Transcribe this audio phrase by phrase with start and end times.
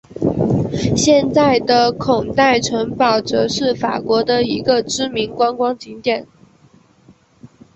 [0.97, 6.25] 现在的孔代城堡则是法国的一个知名的观光景点。